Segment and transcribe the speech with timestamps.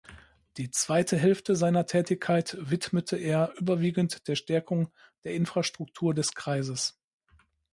[0.57, 4.91] Die zweite Hälfte seiner Tätigkeit widmete er überwiegend der Stärkung
[5.25, 6.99] der Infrastruktur des Kreises.